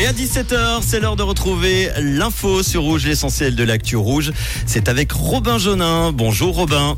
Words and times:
Et 0.00 0.06
à 0.06 0.12
17h, 0.12 0.80
c'est 0.82 1.00
l'heure 1.00 1.16
de 1.16 1.22
retrouver 1.22 1.90
l'info 2.00 2.62
sur 2.62 2.82
Rouge, 2.82 3.06
l'essentiel 3.06 3.54
de 3.54 3.64
l'actu 3.64 3.96
rouge. 3.96 4.32
C'est 4.66 4.88
avec 4.88 5.12
Robin 5.12 5.58
Jonin. 5.58 6.12
Bonjour 6.12 6.56
Robin. 6.56 6.96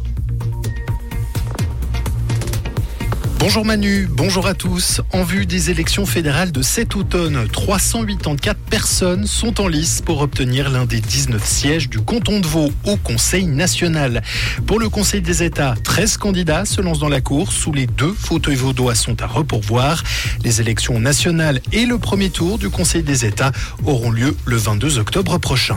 Bonjour 3.50 3.64
Manu, 3.64 4.06
bonjour 4.08 4.46
à 4.46 4.54
tous. 4.54 5.00
En 5.12 5.24
vue 5.24 5.44
des 5.44 5.70
élections 5.70 6.06
fédérales 6.06 6.52
de 6.52 6.62
cet 6.62 6.94
automne, 6.94 7.48
384 7.48 8.56
personnes 8.56 9.26
sont 9.26 9.60
en 9.60 9.66
lice 9.66 10.02
pour 10.02 10.20
obtenir 10.20 10.70
l'un 10.70 10.84
des 10.84 11.00
19 11.00 11.44
sièges 11.44 11.88
du 11.88 11.98
canton 11.98 12.38
de 12.38 12.46
Vaud 12.46 12.70
au 12.86 12.94
Conseil 12.94 13.46
national. 13.46 14.22
Pour 14.68 14.78
le 14.78 14.88
Conseil 14.88 15.20
des 15.20 15.42
États, 15.42 15.74
13 15.82 16.18
candidats 16.18 16.64
se 16.64 16.80
lancent 16.80 17.00
dans 17.00 17.08
la 17.08 17.20
course 17.20 17.66
où 17.66 17.72
les 17.72 17.88
deux 17.88 18.12
fauteuils 18.12 18.54
vaudois 18.54 18.94
sont 18.94 19.20
à 19.20 19.26
repourvoir. 19.26 20.04
Les 20.44 20.60
élections 20.60 21.00
nationales 21.00 21.60
et 21.72 21.86
le 21.86 21.98
premier 21.98 22.30
tour 22.30 22.56
du 22.56 22.70
Conseil 22.70 23.02
des 23.02 23.24
États 23.24 23.50
auront 23.84 24.12
lieu 24.12 24.36
le 24.44 24.56
22 24.58 24.98
octobre 24.98 25.38
prochain. 25.38 25.76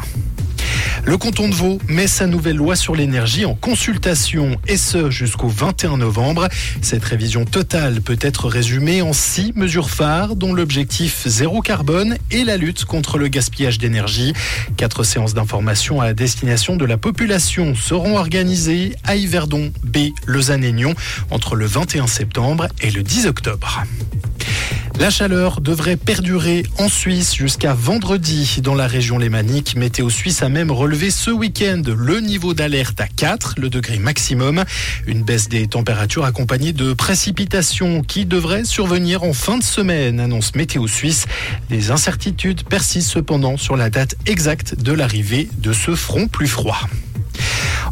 Le 1.05 1.17
canton 1.17 1.49
de 1.49 1.53
Vaud 1.53 1.79
met 1.87 2.07
sa 2.07 2.27
nouvelle 2.27 2.55
loi 2.55 2.75
sur 2.75 2.95
l'énergie 2.95 3.45
en 3.45 3.55
consultation 3.55 4.55
et 4.67 4.77
ce 4.77 5.09
jusqu'au 5.09 5.47
21 5.47 5.97
novembre. 5.97 6.47
Cette 6.81 7.03
révision 7.03 7.45
totale 7.45 8.01
peut 8.01 8.17
être 8.21 8.47
résumée 8.47 9.01
en 9.01 9.11
six 9.11 9.51
mesures 9.55 9.89
phares 9.89 10.35
dont 10.35 10.53
l'objectif 10.53 11.27
zéro 11.27 11.61
carbone 11.61 12.17
et 12.31 12.43
la 12.43 12.57
lutte 12.57 12.85
contre 12.85 13.17
le 13.17 13.27
gaspillage 13.27 13.77
d'énergie. 13.77 14.33
Quatre 14.77 15.03
séances 15.03 15.33
d'information 15.33 15.99
à 15.99 16.13
destination 16.13 16.75
de 16.75 16.85
la 16.85 16.97
population 16.97 17.75
seront 17.75 18.17
organisées 18.17 18.95
à 19.03 19.15
Yverdon, 19.15 19.71
B, 19.83 20.09
Lausanne-Aignan 20.25 20.93
entre 21.31 21.55
le 21.55 21.65
21 21.65 22.07
septembre 22.07 22.67
et 22.81 22.91
le 22.91 23.03
10 23.03 23.27
octobre. 23.27 23.83
La 24.99 25.09
chaleur 25.09 25.59
devrait 25.59 25.97
perdurer 25.97 26.63
en 26.77 26.87
Suisse 26.87 27.35
jusqu'à 27.35 27.73
vendredi 27.73 28.59
dans 28.61 28.75
la 28.75 28.87
région 28.87 29.17
lémanique. 29.17 29.75
Météo 29.75 30.09
Suisse 30.09 30.43
a 30.43 30.49
même 30.49 30.71
relevé 30.71 31.09
ce 31.09 31.31
week-end 31.31 31.81
le 31.85 32.19
niveau 32.19 32.53
d'alerte 32.53 33.01
à 33.01 33.07
4, 33.07 33.55
le 33.57 33.69
degré 33.69 33.97
maximum. 33.97 34.63
Une 35.07 35.23
baisse 35.23 35.49
des 35.49 35.67
températures 35.67 36.25
accompagnée 36.25 36.73
de 36.73 36.93
précipitations 36.93 38.01
qui 38.01 38.25
devraient 38.25 38.65
survenir 38.65 39.23
en 39.23 39.33
fin 39.33 39.57
de 39.57 39.63
semaine, 39.63 40.19
annonce 40.19 40.55
Météo 40.55 40.87
Suisse. 40.87 41.25
Les 41.69 41.91
incertitudes 41.91 42.63
persistent 42.63 43.11
cependant 43.11 43.57
sur 43.57 43.75
la 43.75 43.89
date 43.89 44.15
exacte 44.27 44.75
de 44.79 44.93
l'arrivée 44.93 45.49
de 45.57 45.73
ce 45.73 45.95
front 45.95 46.27
plus 46.27 46.47
froid. 46.47 46.79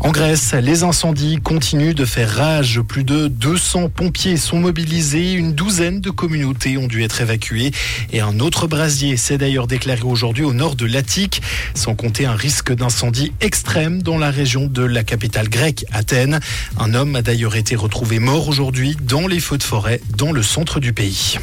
En 0.03 0.09
Grèce, 0.09 0.55
les 0.55 0.81
incendies 0.81 1.37
continuent 1.37 1.93
de 1.93 2.05
faire 2.05 2.35
rage. 2.35 2.81
Plus 2.81 3.03
de 3.03 3.27
200 3.27 3.89
pompiers 3.89 4.35
sont 4.35 4.57
mobilisés. 4.57 5.33
Une 5.33 5.53
douzaine 5.53 6.01
de 6.01 6.09
communautés 6.09 6.79
ont 6.79 6.87
dû 6.87 7.03
être 7.03 7.21
évacuées. 7.21 7.69
Et 8.11 8.19
un 8.19 8.39
autre 8.39 8.65
brasier 8.65 9.15
s'est 9.15 9.37
d'ailleurs 9.37 9.67
déclaré 9.67 10.01
aujourd'hui 10.01 10.43
au 10.43 10.53
nord 10.53 10.75
de 10.75 10.87
l'Attique, 10.87 11.43
sans 11.75 11.93
compter 11.93 12.25
un 12.25 12.35
risque 12.35 12.73
d'incendie 12.73 13.31
extrême 13.41 14.01
dans 14.01 14.17
la 14.17 14.31
région 14.31 14.65
de 14.65 14.83
la 14.83 15.03
capitale 15.03 15.49
grecque, 15.49 15.85
Athènes. 15.91 16.39
Un 16.79 16.95
homme 16.95 17.15
a 17.15 17.21
d'ailleurs 17.21 17.55
été 17.55 17.75
retrouvé 17.75 18.17
mort 18.17 18.47
aujourd'hui 18.47 18.97
dans 19.03 19.27
les 19.27 19.39
feux 19.39 19.59
de 19.59 19.63
forêt 19.63 20.01
dans 20.17 20.31
le 20.31 20.41
centre 20.41 20.79
du 20.79 20.93
pays. 20.93 21.37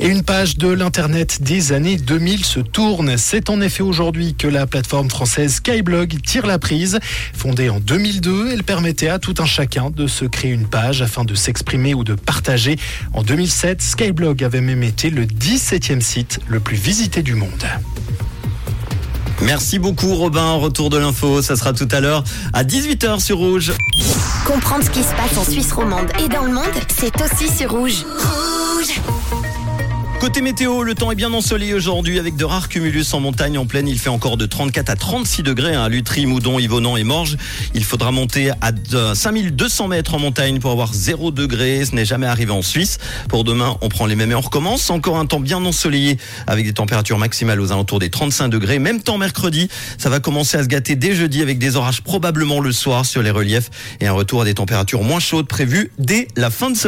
Et 0.00 0.08
une 0.08 0.22
page 0.22 0.56
de 0.56 0.68
l'Internet 0.68 1.42
des 1.42 1.72
années 1.72 1.96
2000 1.96 2.44
se 2.44 2.60
tourne. 2.60 3.16
C'est 3.16 3.50
en 3.50 3.60
effet 3.60 3.82
aujourd'hui 3.82 4.34
que 4.34 4.48
la 4.48 4.66
plateforme 4.66 5.08
française 5.08 5.54
Skyblog 5.54 6.20
tire 6.22 6.46
la 6.46 6.58
prise. 6.58 6.98
Fondée 7.32 7.70
en 7.70 7.80
2002, 7.80 8.50
elle 8.52 8.64
permettait 8.64 9.08
à 9.08 9.18
tout 9.18 9.34
un 9.38 9.46
chacun 9.46 9.90
de 9.90 10.06
se 10.06 10.24
créer 10.24 10.52
une 10.52 10.66
page 10.66 11.02
afin 11.02 11.24
de 11.24 11.34
s'exprimer 11.34 11.94
ou 11.94 12.04
de 12.04 12.14
partager. 12.14 12.76
En 13.12 13.22
2007, 13.22 13.82
Skyblog 13.82 14.42
avait 14.42 14.60
même 14.60 14.82
été 14.82 15.10
le 15.10 15.26
17e 15.26 16.00
site 16.00 16.40
le 16.46 16.60
plus 16.60 16.76
visité 16.76 17.22
du 17.22 17.34
monde. 17.34 17.64
Merci 19.42 19.78
beaucoup 19.78 20.14
Robin, 20.14 20.52
retour 20.52 20.90
de 20.90 20.96
l'info, 20.96 21.42
ça 21.42 21.56
sera 21.56 21.72
tout 21.72 21.88
à 21.90 22.00
l'heure 22.00 22.24
à 22.52 22.64
18h 22.64 23.20
sur 23.20 23.38
Rouge. 23.38 23.72
Comprendre 24.46 24.84
ce 24.84 24.90
qui 24.90 25.02
se 25.02 25.12
passe 25.14 25.36
en 25.36 25.44
Suisse 25.44 25.72
romande 25.72 26.10
et 26.24 26.28
dans 26.28 26.44
le 26.44 26.52
monde, 26.52 26.64
c'est 26.88 27.14
aussi 27.20 27.54
sur 27.54 27.72
Rouge. 27.72 28.04
Rouge 28.04 29.00
Côté 30.24 30.40
météo, 30.40 30.84
le 30.84 30.94
temps 30.94 31.12
est 31.12 31.16
bien 31.16 31.34
ensoleillé 31.34 31.74
aujourd'hui 31.74 32.18
avec 32.18 32.34
de 32.34 32.46
rares 32.46 32.70
cumulus 32.70 33.12
en 33.12 33.20
montagne 33.20 33.58
en 33.58 33.66
plaine. 33.66 33.86
Il 33.86 33.98
fait 33.98 34.08
encore 34.08 34.38
de 34.38 34.46
34 34.46 34.88
à 34.88 34.96
36 34.96 35.42
degrés 35.42 35.74
à 35.74 35.82
hein, 35.82 35.88
Lutry, 35.90 36.24
Moudon, 36.24 36.58
Yvonan 36.58 36.96
et 36.96 37.04
Morges. 37.04 37.36
Il 37.74 37.84
faudra 37.84 38.10
monter 38.10 38.50
à 38.62 38.72
5200 39.14 39.88
mètres 39.88 40.14
en 40.14 40.18
montagne 40.18 40.60
pour 40.60 40.70
avoir 40.70 40.94
0 40.94 41.30
degré. 41.30 41.84
Ce 41.84 41.94
n'est 41.94 42.06
jamais 42.06 42.24
arrivé 42.24 42.52
en 42.52 42.62
Suisse. 42.62 42.96
Pour 43.28 43.44
demain, 43.44 43.76
on 43.82 43.90
prend 43.90 44.06
les 44.06 44.16
mêmes 44.16 44.32
et 44.32 44.34
on 44.34 44.40
recommence. 44.40 44.88
Encore 44.88 45.18
un 45.18 45.26
temps 45.26 45.40
bien 45.40 45.62
ensoleillé 45.62 46.16
avec 46.46 46.64
des 46.64 46.72
températures 46.72 47.18
maximales 47.18 47.60
aux 47.60 47.70
alentours 47.70 47.98
des 47.98 48.08
35 48.08 48.48
degrés. 48.48 48.78
Même 48.78 49.02
temps 49.02 49.18
mercredi, 49.18 49.68
ça 49.98 50.08
va 50.08 50.20
commencer 50.20 50.56
à 50.56 50.62
se 50.62 50.68
gâter 50.68 50.96
dès 50.96 51.14
jeudi 51.14 51.42
avec 51.42 51.58
des 51.58 51.76
orages 51.76 52.00
probablement 52.00 52.60
le 52.60 52.72
soir 52.72 53.04
sur 53.04 53.22
les 53.22 53.30
reliefs 53.30 53.68
et 54.00 54.06
un 54.06 54.12
retour 54.12 54.40
à 54.40 54.46
des 54.46 54.54
températures 54.54 55.02
moins 55.02 55.20
chaudes 55.20 55.48
prévues 55.48 55.90
dès 55.98 56.28
la 56.34 56.48
fin 56.48 56.70
de 56.70 56.76
semaine. 56.78 56.82